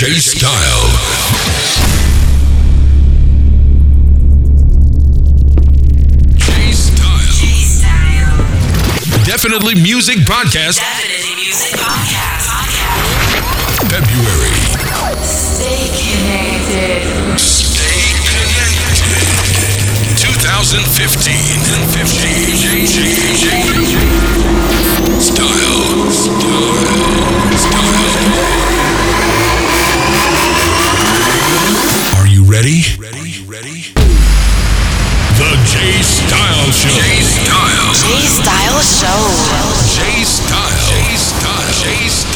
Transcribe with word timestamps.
J 0.00 0.18
Style. 0.18 0.88
Definitely 9.26 9.74
Music 9.74 10.16
Podcast, 10.24 10.80
Definitely 10.80 11.36
Music 11.36 11.76
Podcast. 11.76 12.48
February. 13.92 14.56
Stay 15.20 15.92
connected. 15.92 17.04
Stay 17.36 18.16
connected. 18.24 19.36
2015 20.16 21.60
15. 21.92 22.56
J, 22.56 22.88
J, 22.88 23.04
J, 23.36 23.52
Style. 25.20 26.10
Style. 26.10 27.19
Ready? 32.60 32.82
Ready? 32.98 33.32
Ready? 33.46 33.80
The 35.40 35.50
J 35.64 36.02
Style 36.02 36.70
Show. 36.72 36.92
J 36.92 37.22
Style. 37.24 37.94
J 37.96 38.28
Style 38.28 38.80
Show. 38.84 39.22
J 39.96 40.24
Style. 40.24 40.76
J 40.84 41.16
Style. 41.16 41.72
J 41.72 42.08
Style. 42.08 42.29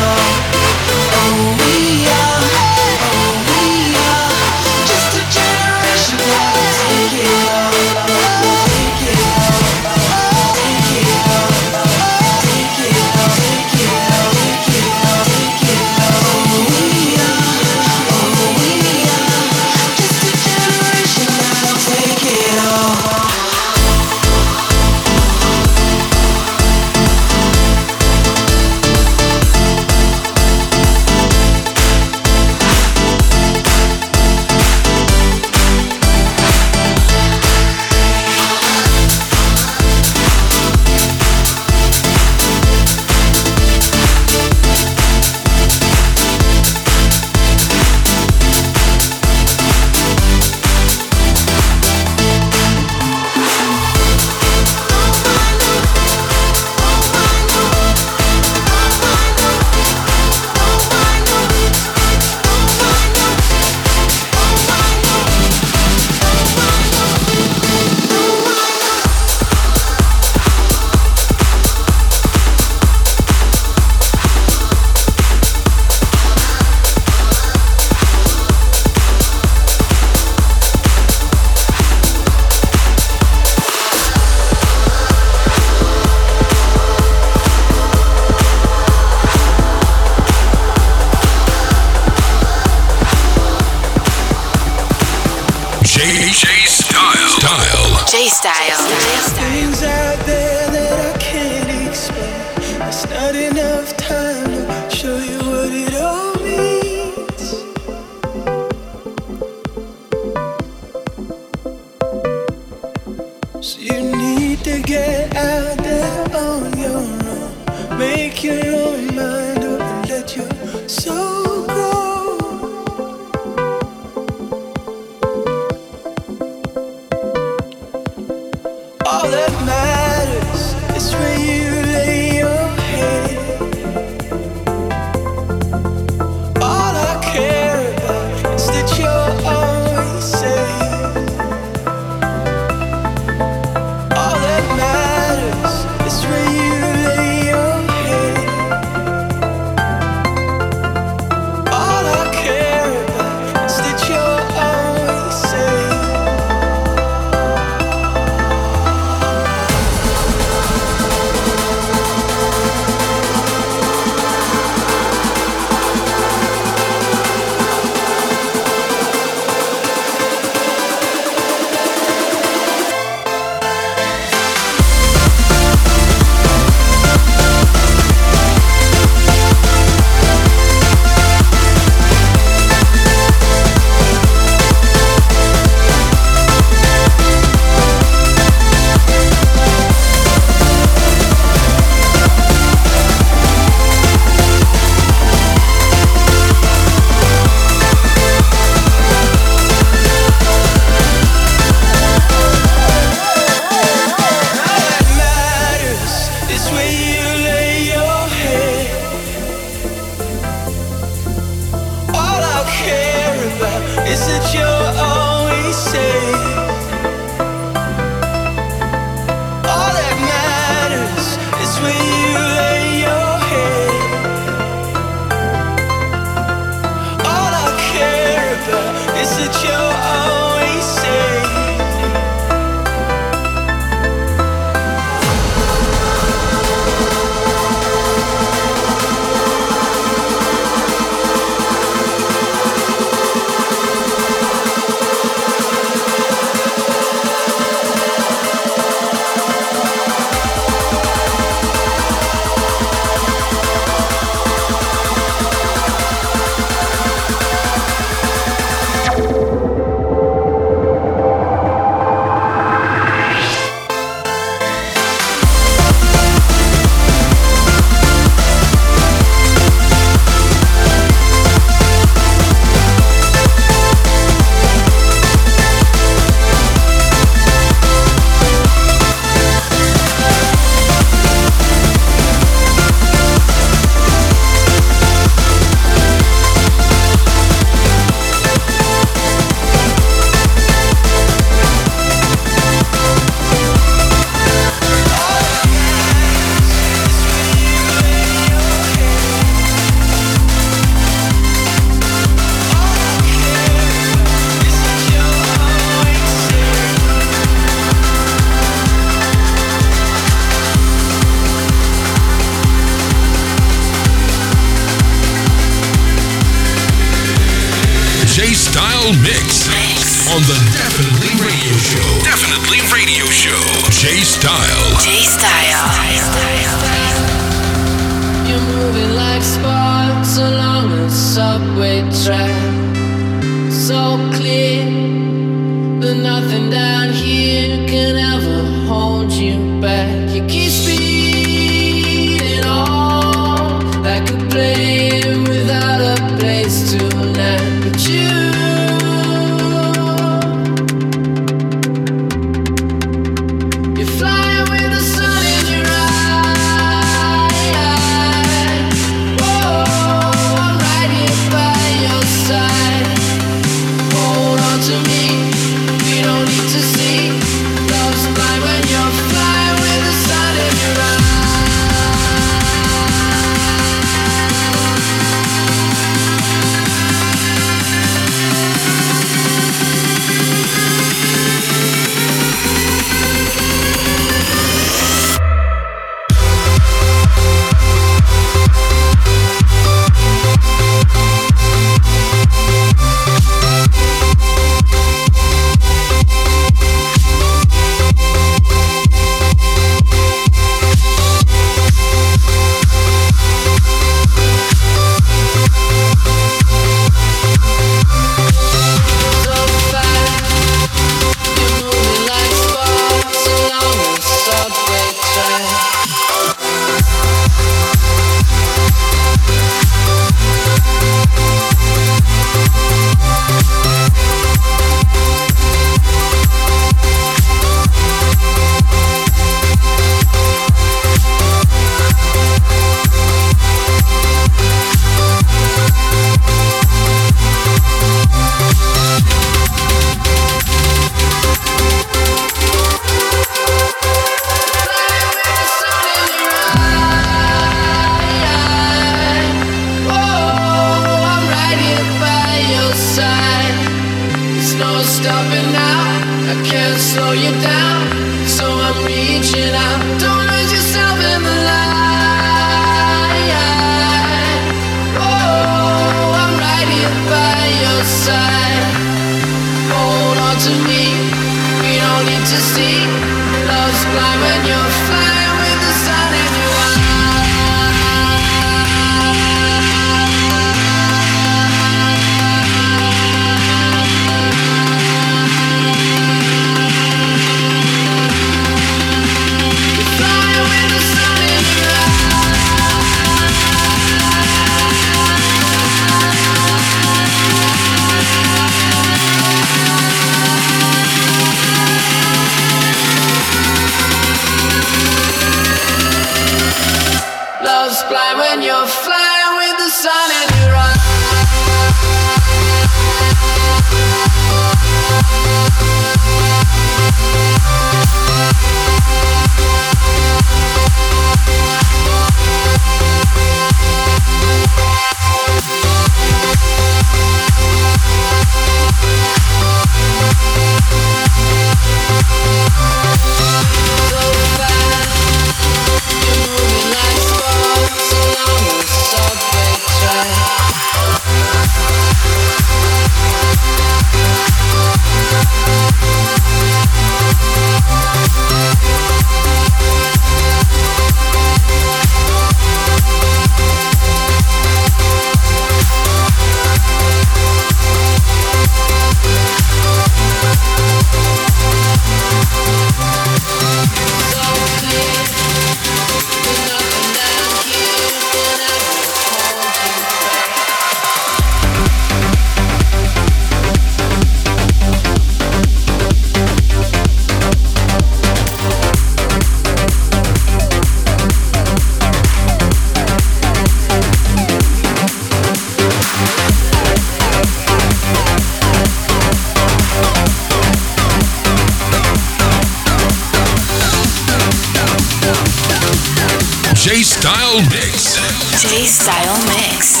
J 596.82 597.02
Style 597.02 597.60
Mix. 597.68 598.16
J 598.62 598.86
Style 598.86 599.36
Mix. 599.44 600.00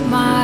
Little 0.00 0.43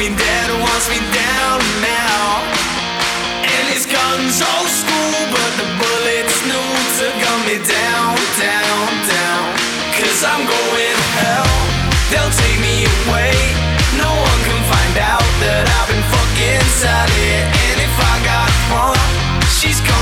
me 0.00 0.08
dead 0.16 0.48
wants 0.64 0.88
me 0.88 0.96
down 1.12 1.60
now. 1.84 2.40
And 3.44 3.64
his 3.68 3.84
gun's 3.84 4.40
old 4.40 4.70
school, 4.72 5.12
but 5.28 5.50
the 5.60 5.68
bullets 5.76 6.40
new 6.48 6.70
to 6.96 7.06
gun 7.20 7.40
me 7.44 7.60
down, 7.60 8.16
down, 8.40 8.88
down. 9.04 9.44
Cause 10.00 10.24
I'm 10.24 10.40
going 10.48 10.96
to 10.96 11.08
hell, 11.20 11.52
they'll 12.08 12.32
take 12.32 12.58
me 12.64 12.88
away. 12.88 13.36
No 14.00 14.08
one 14.08 14.40
can 14.48 14.60
find 14.72 14.96
out 15.04 15.28
that 15.44 15.68
I've 15.68 15.88
been 15.92 16.06
fucking 16.08 16.56
inside. 16.64 17.12
And 17.68 17.78
if 17.84 17.94
I 18.00 18.14
got 18.24 18.50
one, 18.72 18.96
she's 19.52 19.80
coming. 19.84 19.99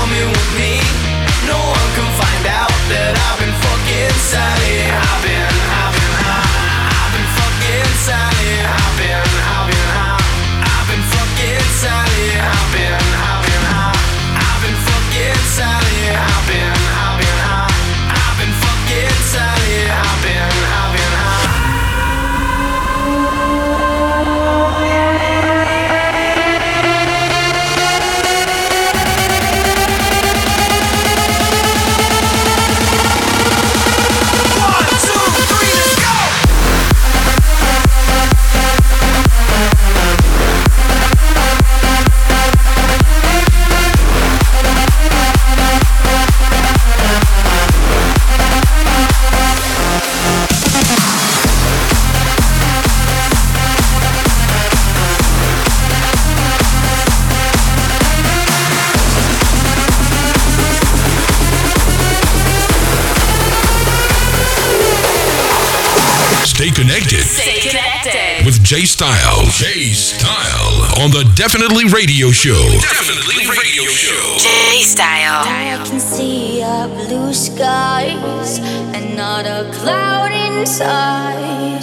Stay 66.69 66.83
connected. 66.83 67.23
Stay 67.25 67.59
connected. 67.69 68.45
With 68.45 68.63
Jay 68.63 68.85
Style. 68.85 69.43
Jay 69.49 69.91
Style 69.91 71.01
on 71.01 71.09
the 71.09 71.27
Definitely 71.35 71.85
Radio 71.85 72.29
Show. 72.29 72.61
Definitely 72.79 73.47
Radio 73.47 73.85
Show. 73.89 74.37
Jay 74.37 74.83
Style. 74.83 75.41
I 75.47 75.83
can 75.83 75.99
see 75.99 76.61
a 76.61 76.87
blue 77.07 77.33
skies 77.33 78.59
and 78.93 79.17
not 79.17 79.47
a 79.47 79.67
cloud 79.73 80.31
inside. 80.31 81.81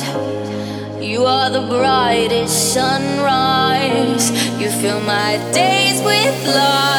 You 1.03 1.25
are 1.25 1.51
the 1.51 1.67
brightest 1.67 2.73
sunrise. 2.73 4.31
You 4.61 4.71
fill 4.71 5.01
my 5.01 5.39
days 5.53 6.01
with 6.03 6.47
light. 6.47 6.96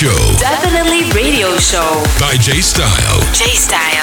Show 0.00 0.34
Definitely 0.38 1.12
Radio 1.12 1.58
Show. 1.58 2.02
by 2.18 2.34
J 2.38 2.62
Style. 2.62 3.20
J 3.34 3.54
Style. 3.54 3.99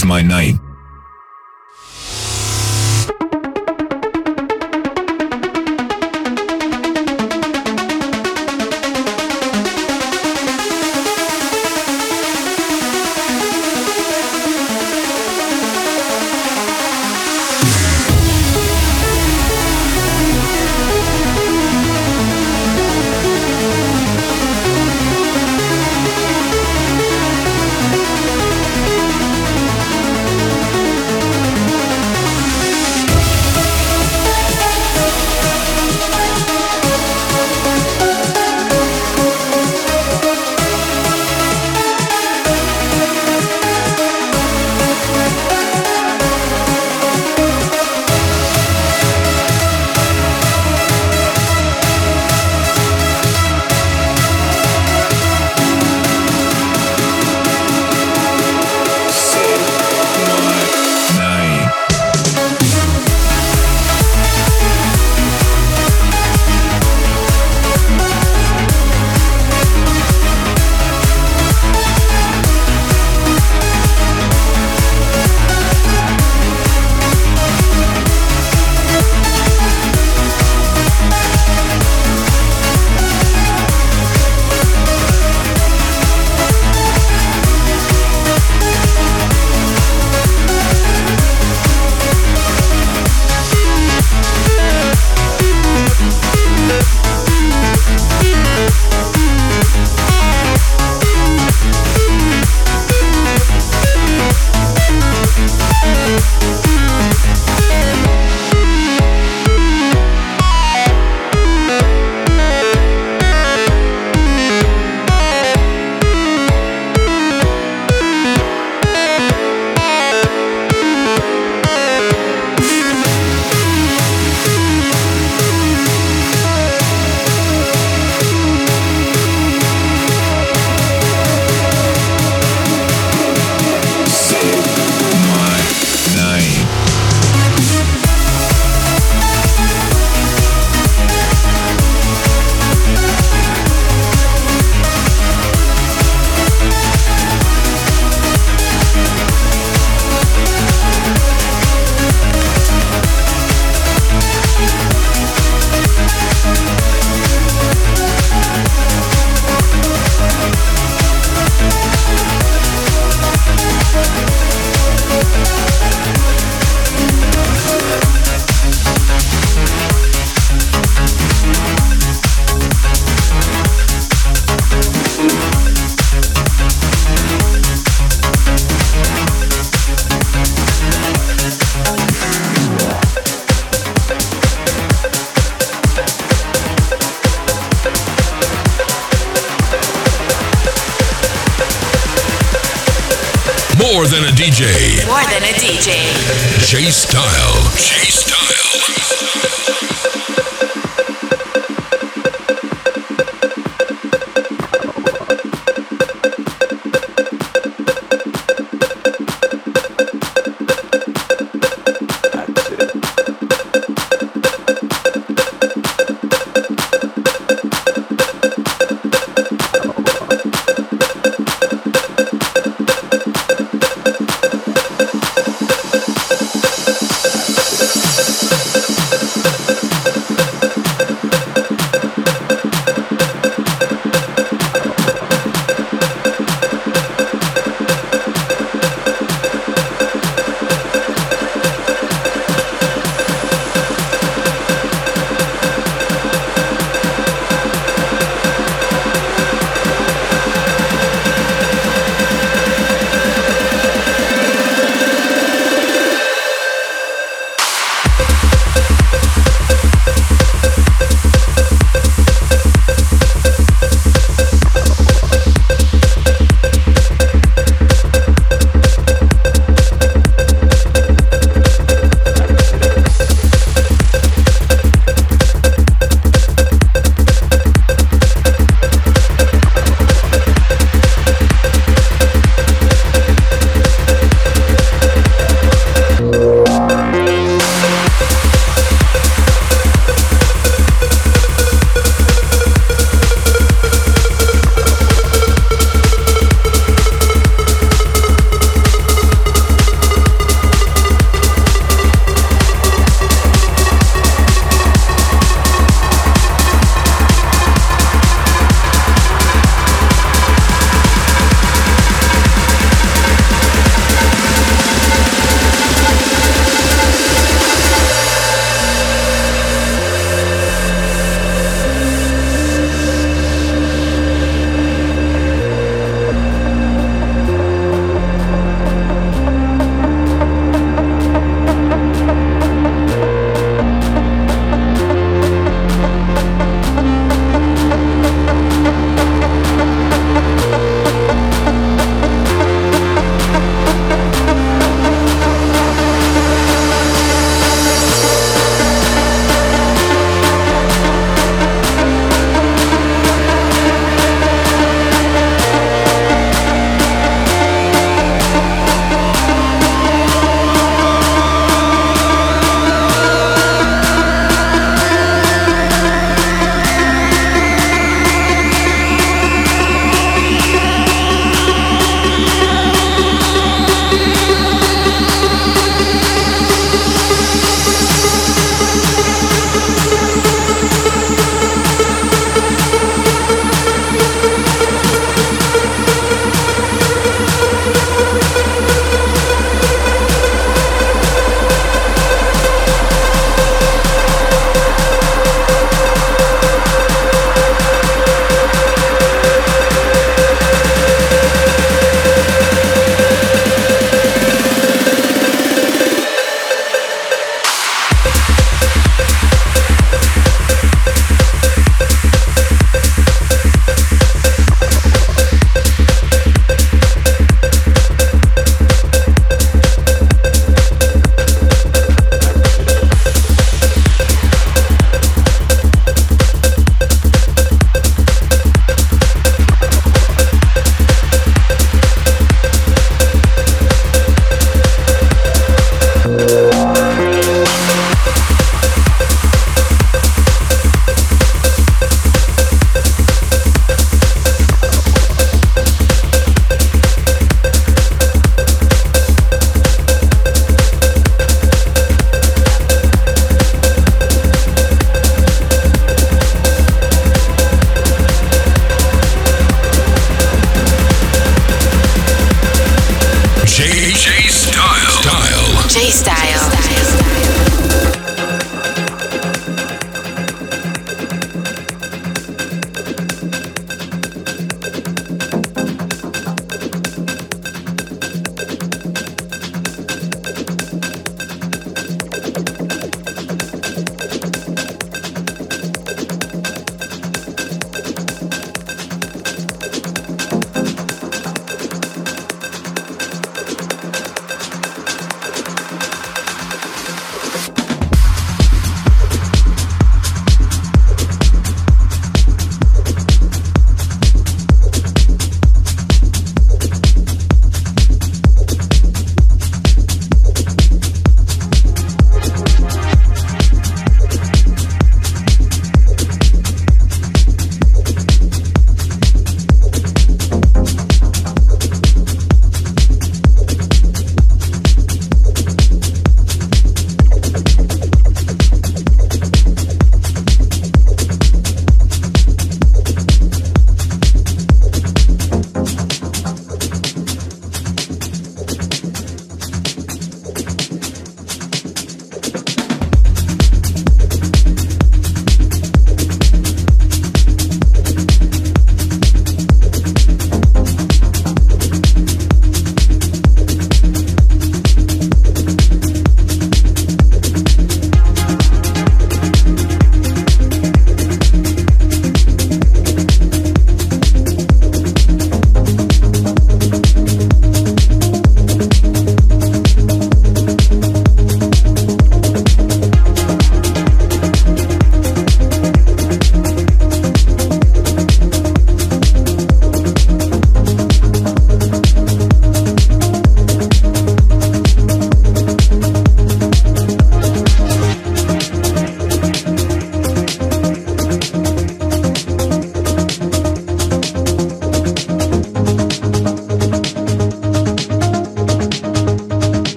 Saves 0.00 0.08
my 0.08 0.22
night. 0.22 0.59